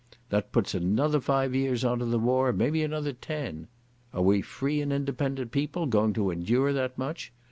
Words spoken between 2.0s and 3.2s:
the war, maybe another